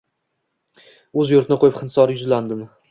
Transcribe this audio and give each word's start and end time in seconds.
O’z 1.21 1.37
yurtni 1.37 1.61
ko’yib, 1.65 1.81
Hind 1.83 1.97
sori 1.99 2.21
yuzlandim 2.21 2.69